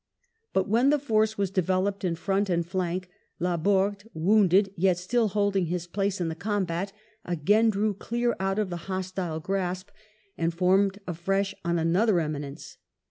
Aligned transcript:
But, 0.51 0.67
when 0.67 0.89
the 0.89 0.97
force 0.97 1.37
was 1.37 1.51
developed 1.51 2.03
in 2.03 2.15
front 2.15 2.49
and 2.49 2.65
flank, 2.65 3.07
Laborde, 3.37 4.05
wounded, 4.15 4.73
yet 4.75 4.97
still 4.97 5.27
holding 5.27 5.67
his 5.67 5.85
place 5.85 6.19
in 6.19 6.27
the 6.27 6.33
combat, 6.33 6.91
again 7.23 7.69
drew 7.69 7.93
clear 7.93 8.35
out 8.39 8.57
of 8.57 8.71
the 8.71 8.77
hostile 8.89 9.39
grasp 9.39 9.91
and 10.39 10.55
formed 10.55 10.97
afresh 11.05 11.53
on 11.63 11.77
another 11.77 12.19
eminence. 12.19 12.79